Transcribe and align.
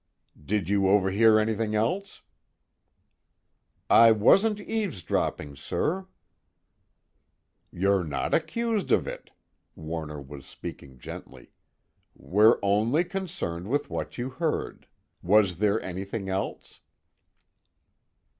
"Did 0.43 0.67
you 0.67 0.87
overhear 0.89 1.39
anything 1.39 1.75
else?" 1.75 2.23
"I 3.87 4.11
wasn't 4.11 4.59
eavesdropping, 4.59 5.57
sir." 5.57 6.07
"You're 7.71 8.03
not 8.03 8.33
accused 8.33 8.91
of 8.91 9.05
it." 9.07 9.29
Warner 9.75 10.19
was 10.19 10.47
speaking 10.47 10.97
gently. 10.97 11.51
"We're 12.15 12.57
only 12.63 13.03
concerned 13.03 13.67
with 13.67 13.91
what 13.91 14.17
you 14.17 14.31
heard. 14.31 14.87
Was 15.21 15.59
there 15.59 15.79
anything 15.83 16.29
else?" 16.29 16.79